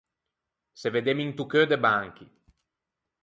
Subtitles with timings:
[0.79, 2.25] Se veddemmo into cheu de Banchi.